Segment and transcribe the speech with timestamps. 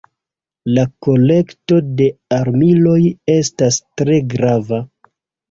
[0.77, 2.07] La kolekto de
[2.39, 2.97] armiloj
[3.35, 4.83] estas tre grava.